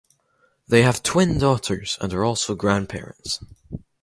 [0.67, 3.39] They have twin daughters and are also grandparents.